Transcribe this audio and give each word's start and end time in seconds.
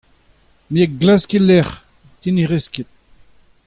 Me 0.71 0.79
a 0.85 0.87
glask 0.99 1.29
e-lec'h 1.37 1.77
te 2.21 2.29
ne 2.31 2.43
rez 2.49 2.65
ket. 2.73 2.89